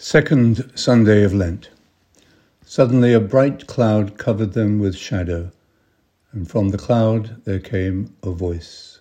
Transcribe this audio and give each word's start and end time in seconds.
Second 0.00 0.70
Sunday 0.76 1.24
of 1.24 1.34
Lent. 1.34 1.70
Suddenly 2.64 3.12
a 3.12 3.18
bright 3.18 3.66
cloud 3.66 4.16
covered 4.16 4.52
them 4.52 4.78
with 4.78 4.94
shadow, 4.94 5.50
and 6.30 6.48
from 6.48 6.68
the 6.68 6.78
cloud 6.78 7.42
there 7.44 7.58
came 7.58 8.14
a 8.22 8.30
voice. 8.30 9.00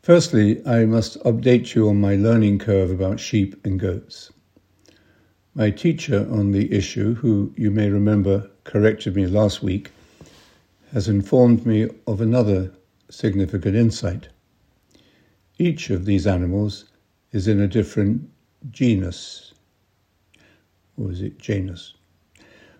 Firstly, 0.00 0.66
I 0.66 0.86
must 0.86 1.22
update 1.22 1.74
you 1.74 1.90
on 1.90 2.00
my 2.00 2.16
learning 2.16 2.60
curve 2.60 2.90
about 2.90 3.20
sheep 3.20 3.60
and 3.62 3.78
goats. 3.78 4.32
My 5.54 5.70
teacher 5.70 6.26
on 6.30 6.52
the 6.52 6.72
issue, 6.72 7.12
who 7.16 7.52
you 7.58 7.70
may 7.70 7.90
remember 7.90 8.50
corrected 8.64 9.16
me 9.16 9.26
last 9.26 9.62
week, 9.62 9.90
has 10.94 11.08
informed 11.08 11.66
me 11.66 11.90
of 12.06 12.22
another 12.22 12.72
significant 13.10 13.76
insight. 13.76 14.28
Each 15.58 15.90
of 15.90 16.06
these 16.06 16.26
animals 16.26 16.86
is 17.32 17.48
in 17.48 17.60
a 17.60 17.66
different 17.66 18.28
genus, 18.70 19.54
or 20.96 21.10
is 21.10 21.22
it 21.22 21.38
genus, 21.38 21.94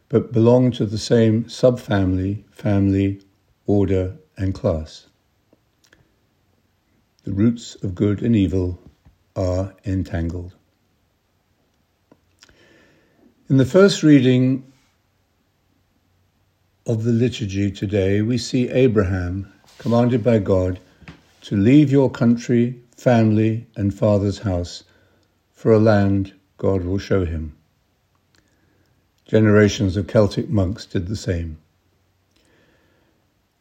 but 0.09 0.33
belong 0.33 0.71
to 0.71 0.87
the 0.87 0.99
same 0.99 1.45
subfamily, 1.45 2.45
family, 2.51 3.21
order, 3.67 4.17
and 4.37 4.55
class. 4.55 5.07
The 7.25 7.33
roots 7.33 7.77
of 7.77 7.95
good 7.95 8.23
and 8.23 8.37
evil 8.37 8.79
are 9.37 9.75
entangled. 9.85 10.55
In 13.49 13.57
the 13.57 13.65
first 13.65 14.03
reading 14.03 14.73
of 16.87 17.05
the 17.05 17.13
liturgy 17.13 17.71
today, 17.71 18.23
we 18.23 18.39
see 18.39 18.69
Abraham 18.69 19.53
commanded 19.79 20.25
by 20.25 20.39
God 20.39 20.81
to 21.43 21.57
leave 21.57 21.91
your 21.91 22.11
country, 22.11 22.82
family, 22.97 23.67
and 23.77 23.95
father's 23.95 24.39
house 24.39 24.85
for 25.53 25.73
a 25.73 25.79
land 25.79 26.33
God 26.59 26.85
will 26.85 26.99
show 26.99 27.25
him. 27.25 27.57
Generations 29.27 29.97
of 29.97 30.07
Celtic 30.07 30.49
monks 30.49 30.87
did 30.87 31.07
the 31.07 31.17
same. 31.17 31.59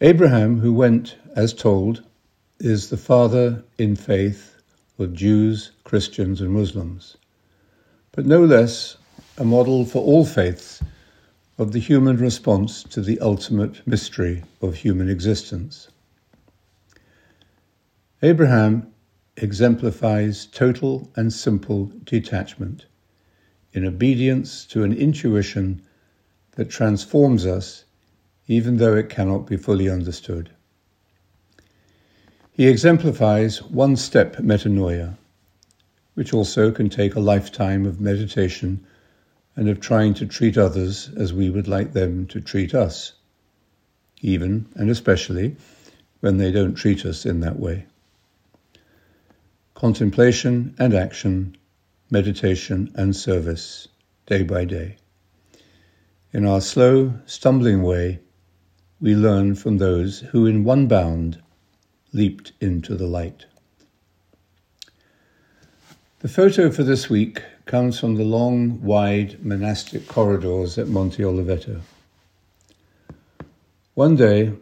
Abraham, 0.01 0.59
who 0.59 0.73
went 0.73 1.15
as 1.35 1.53
told, 1.53 2.03
is 2.59 2.89
the 2.89 2.97
father 2.97 3.63
in 3.77 3.95
faith 3.95 4.55
of 4.99 5.13
Jews, 5.13 5.71
Christians, 5.83 6.41
and 6.41 6.51
Muslims, 6.51 7.17
but 8.11 8.25
no 8.25 8.43
less 8.43 8.97
a 9.37 9.43
model 9.43 9.85
for 9.85 10.03
all 10.03 10.25
faiths 10.25 10.83
of 11.57 11.71
the 11.71 11.79
human 11.79 12.17
response 12.17 12.83
to 12.83 13.01
the 13.01 13.19
ultimate 13.19 13.85
mystery 13.87 14.43
of 14.61 14.75
human 14.75 15.09
existence. 15.09 15.89
Abraham 18.23 18.90
exemplifies 19.37 20.45
total 20.45 21.09
and 21.15 21.31
simple 21.31 21.91
detachment 22.03 22.85
in 23.73 23.85
obedience 23.85 24.65
to 24.65 24.83
an 24.83 24.91
intuition 24.91 25.81
that 26.51 26.69
transforms 26.69 27.45
us 27.45 27.85
even 28.47 28.77
though 28.77 28.95
it 28.95 29.09
cannot 29.09 29.47
be 29.47 29.55
fully 29.55 29.89
understood. 29.89 30.49
He 32.51 32.67
exemplifies 32.67 33.63
one 33.63 33.95
step 33.95 34.35
metanoia, 34.37 35.17
which 36.15 36.33
also 36.33 36.69
can 36.71 36.89
take 36.89 37.15
a 37.15 37.21
lifetime 37.21 37.85
of 37.85 38.01
meditation 38.01 38.85
and 39.55 39.69
of 39.69 39.79
trying 39.79 40.13
to 40.15 40.25
treat 40.25 40.57
others 40.57 41.09
as 41.15 41.33
we 41.33 41.49
would 41.49 41.69
like 41.69 41.93
them 41.93 42.27
to 42.27 42.41
treat 42.41 42.75
us, 42.75 43.13
even 44.21 44.65
and 44.75 44.89
especially 44.89 45.55
when 46.19 46.37
they 46.37 46.51
don't 46.51 46.75
treat 46.75 47.05
us 47.05 47.25
in 47.25 47.39
that 47.39 47.57
way 47.57 47.85
contemplation 49.81 50.75
and 50.77 50.93
action, 50.93 51.57
meditation 52.11 52.91
and 52.93 53.15
service, 53.15 53.87
day 54.27 54.43
by 54.43 54.63
day. 54.63 54.95
In 56.31 56.45
our 56.45 56.61
slow, 56.61 57.11
stumbling 57.25 57.81
way, 57.81 58.19
we 58.99 59.15
learn 59.15 59.55
from 59.55 59.79
those 59.79 60.19
who, 60.19 60.45
in 60.45 60.63
one 60.63 60.85
bound, 60.87 61.41
leaped 62.13 62.51
into 62.61 62.93
the 62.93 63.07
light. 63.07 63.47
The 66.19 66.29
photo 66.29 66.69
for 66.69 66.83
this 66.83 67.09
week 67.09 67.41
comes 67.65 67.99
from 67.99 68.17
the 68.17 68.23
long, 68.23 68.83
wide 68.83 69.43
monastic 69.43 70.07
corridors 70.07 70.77
at 70.77 70.89
Monte 70.89 71.23
Oliveto. 71.23 71.81
One 73.95 74.15
day, 74.15 74.53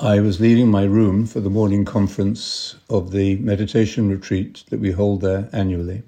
I 0.00 0.20
was 0.20 0.38
leaving 0.38 0.70
my 0.70 0.84
room 0.84 1.26
for 1.26 1.40
the 1.40 1.50
morning 1.50 1.84
conference 1.84 2.76
of 2.88 3.10
the 3.10 3.34
meditation 3.38 4.08
retreat 4.08 4.62
that 4.70 4.78
we 4.78 4.92
hold 4.92 5.22
there 5.22 5.48
annually 5.52 6.04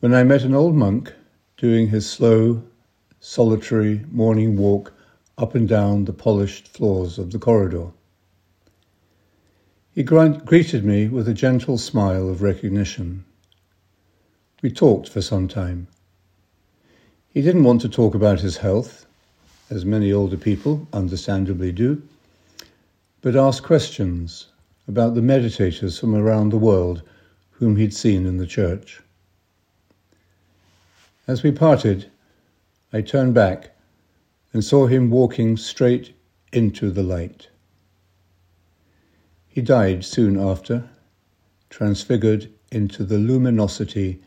when 0.00 0.12
I 0.12 0.24
met 0.24 0.42
an 0.42 0.56
old 0.56 0.74
monk 0.74 1.12
doing 1.56 1.86
his 1.86 2.10
slow, 2.10 2.64
solitary 3.20 4.04
morning 4.10 4.56
walk 4.56 4.92
up 5.36 5.54
and 5.54 5.68
down 5.68 6.04
the 6.04 6.12
polished 6.12 6.66
floors 6.66 7.16
of 7.16 7.30
the 7.30 7.38
corridor. 7.38 7.92
He 9.94 10.02
greeted 10.02 10.84
me 10.84 11.06
with 11.06 11.28
a 11.28 11.34
gentle 11.34 11.78
smile 11.78 12.28
of 12.28 12.42
recognition. 12.42 13.24
We 14.62 14.72
talked 14.72 15.08
for 15.08 15.22
some 15.22 15.46
time. 15.46 15.86
He 17.32 17.40
didn't 17.40 17.62
want 17.62 17.82
to 17.82 17.88
talk 17.88 18.16
about 18.16 18.40
his 18.40 18.56
health, 18.56 19.06
as 19.70 19.84
many 19.84 20.12
older 20.12 20.36
people 20.36 20.88
understandably 20.92 21.70
do 21.70 22.02
but 23.20 23.34
asked 23.34 23.62
questions 23.62 24.46
about 24.86 25.14
the 25.14 25.20
meditators 25.20 25.98
from 25.98 26.14
around 26.14 26.50
the 26.50 26.58
world 26.58 27.02
whom 27.52 27.76
he'd 27.76 27.94
seen 27.94 28.24
in 28.24 28.36
the 28.36 28.46
church. 28.46 29.00
As 31.26 31.42
we 31.42 31.50
parted, 31.50 32.10
I 32.92 33.02
turned 33.02 33.34
back 33.34 33.76
and 34.52 34.64
saw 34.64 34.86
him 34.86 35.10
walking 35.10 35.56
straight 35.56 36.14
into 36.52 36.90
the 36.90 37.02
light. 37.02 37.48
He 39.46 39.60
died 39.60 40.04
soon 40.04 40.38
after, 40.38 40.88
transfigured 41.68 42.50
into 42.70 43.04
the 43.04 43.18
luminosity 43.18 44.22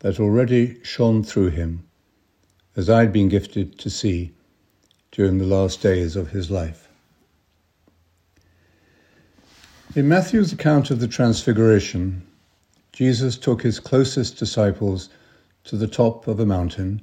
that 0.00 0.20
already 0.20 0.82
shone 0.82 1.22
through 1.22 1.50
him, 1.50 1.84
as 2.76 2.90
I'd 2.90 3.12
been 3.12 3.28
gifted 3.28 3.78
to 3.78 3.88
see 3.88 4.32
during 5.12 5.38
the 5.38 5.46
last 5.46 5.80
days 5.80 6.16
of 6.16 6.30
his 6.30 6.50
life. 6.50 6.83
In 9.96 10.08
Matthew's 10.08 10.52
account 10.52 10.90
of 10.90 10.98
the 10.98 11.06
Transfiguration, 11.06 12.26
Jesus 12.90 13.36
took 13.36 13.62
his 13.62 13.78
closest 13.78 14.36
disciples 14.36 15.08
to 15.62 15.76
the 15.76 15.86
top 15.86 16.26
of 16.26 16.40
a 16.40 16.46
mountain 16.46 17.00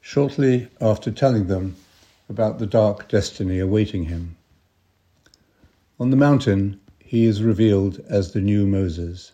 shortly 0.00 0.66
after 0.80 1.12
telling 1.12 1.46
them 1.46 1.76
about 2.28 2.58
the 2.58 2.66
dark 2.66 3.08
destiny 3.08 3.60
awaiting 3.60 4.06
him. 4.06 4.36
On 6.00 6.10
the 6.10 6.16
mountain, 6.16 6.80
he 6.98 7.26
is 7.26 7.44
revealed 7.44 8.00
as 8.08 8.32
the 8.32 8.40
new 8.40 8.66
Moses 8.66 9.30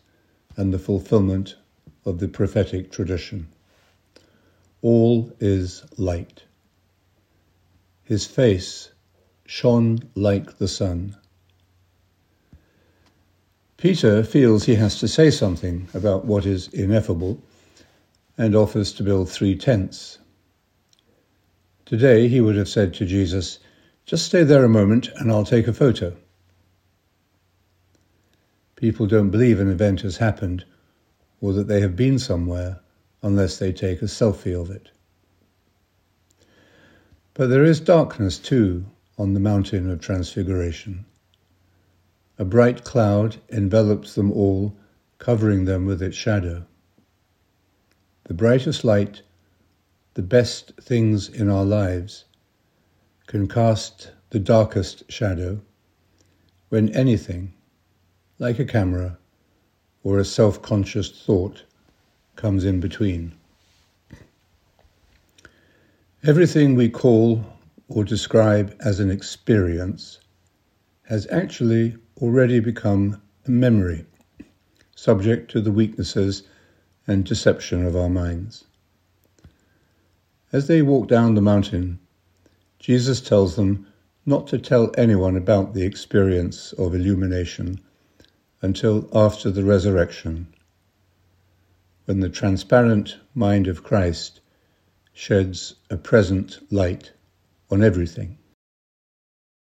and 0.59 0.71
the 0.71 0.79
fulfillment 0.79 1.57
of 2.05 2.19
the 2.19 2.29
prophetic 2.29 2.93
tradition. 2.93 3.49
All 4.83 5.33
is 5.41 5.83
light. 5.97 6.43
His 8.05 8.27
face 8.27 8.91
shone 9.47 10.11
like 10.15 10.59
the 10.59 10.69
sun 10.69 11.17
Peter 13.83 14.23
feels 14.23 14.63
he 14.63 14.77
has 14.77 15.01
to 15.01 15.09
say 15.09 15.29
something 15.29 15.89
about 15.93 16.25
what 16.25 16.47
is 16.47 16.69
ineffable 16.69 17.43
and 18.39 18.55
offers 18.55 18.93
to 18.93 19.03
build 19.03 19.29
three 19.29 19.57
tents. 19.57 20.21
Today 21.85 22.29
he 22.29 22.41
would 22.41 22.55
have 22.55 22.69
said 22.69 22.95
to 22.95 23.05
Jesus, 23.05 23.59
Just 24.07 24.25
stay 24.27 24.45
there 24.45 24.65
a 24.65 24.69
moment 24.69 25.09
and 25.17 25.33
I'll 25.33 25.45
take 25.45 25.67
a 25.67 25.73
photo. 25.73 26.17
People 28.77 29.09
don't 29.09 29.31
believe 29.31 29.59
an 29.59 29.69
event 29.69 30.03
has 30.03 30.19
happened 30.19 30.65
or 31.41 31.53
that 31.53 31.67
they 31.67 31.81
have 31.81 31.97
been 31.97 32.21
somewhere 32.21 32.79
unless 33.21 33.59
they 33.59 33.73
take 33.73 34.01
a 34.01 34.05
selfie 34.05 34.55
of 34.55 34.71
it. 34.71 34.93
But 37.35 37.49
there 37.49 37.65
is 37.65 37.81
darkness 37.81 38.39
too 38.39 38.87
on 39.19 39.35
the 39.35 39.41
mountain 39.41 39.91
of 39.91 40.01
transfiguration. 40.01 41.05
A 42.39 42.45
bright 42.45 42.83
cloud 42.83 43.37
envelops 43.51 44.15
them 44.15 44.33
all, 44.33 44.75
covering 45.19 45.67
them 45.67 45.85
with 45.85 46.03
its 46.03 46.17
shadow. 46.17 46.65
The 48.25 48.35
brightest 48.35 48.85
light, 48.85 49.23
the 50.15 50.23
best 50.23 50.73
things 50.81 51.29
in 51.29 51.51
our 51.51 51.65
lives, 51.65 52.25
can 53.27 53.47
cast 53.47 54.13
the 54.31 54.39
darkest 54.39 55.11
shadow 55.11 55.61
when 56.71 56.89
anything, 56.91 57.53
like 58.39 58.59
a 58.59 58.65
camera 58.65 59.19
or 60.03 60.19
a 60.19 60.25
self 60.25 60.63
conscious 60.63 61.11
thought, 61.11 61.65
comes 62.35 62.65
in 62.65 62.81
between. 62.81 63.35
Everything 66.25 66.77
we 66.77 66.89
call 66.89 67.45
or 67.89 68.05
describe 68.05 68.75
as 68.81 69.01
an 69.01 69.11
experience 69.11 70.19
has 71.05 71.27
actually 71.31 71.97
already 72.21 72.61
become 72.61 73.21
a 73.47 73.51
memory, 73.51 74.07
subject 74.95 75.51
to 75.51 75.61
the 75.61 75.73
weaknesses 75.73 76.45
and 77.07 77.25
deception 77.25 77.85
of 77.85 77.97
our 77.97 78.09
minds. 78.09 78.65
As 80.53 80.67
they 80.67 80.83
walk 80.83 81.09
down 81.09 81.35
the 81.35 81.41
mountain, 81.41 81.99
Jesus 82.79 83.21
tells 83.21 83.57
them 83.57 83.87
not 84.25 84.47
to 84.49 84.59
tell 84.59 84.93
anyone 84.97 85.37
about 85.37 85.75
the 85.75 85.85
experience 85.85 86.73
of 86.75 86.95
illumination 86.95 87.81
until 88.61 89.09
after 89.13 89.51
the 89.51 89.65
resurrection, 89.65 90.47
when 92.05 92.21
the 92.21 92.29
transparent 92.29 93.19
mind 93.35 93.67
of 93.67 93.83
Christ 93.83 94.41
sheds 95.13 95.75
a 95.91 95.97
present 95.97 96.59
light 96.73 97.13
on 97.71 97.83
everything. 97.83 98.39